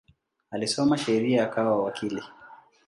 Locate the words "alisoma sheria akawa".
0.51-1.83